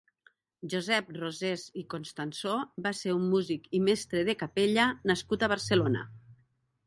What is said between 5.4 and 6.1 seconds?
a Barcelona.